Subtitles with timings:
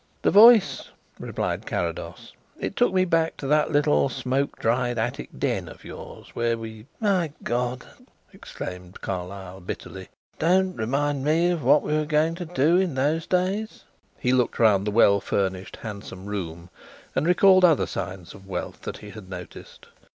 [0.23, 2.33] "The voice," replied Carrados.
[2.59, 6.87] "It took me back to that little smoke dried attic den of yours where we"
[6.99, 7.85] "My God!"
[8.33, 10.09] exclaimed Carlyle bitterly,
[10.39, 13.83] "don't remind me of what we were going to do in those days."
[14.19, 16.71] He looked round the well furnished, handsome room
[17.15, 19.85] and recalled the other signs of wealth that he had noticed.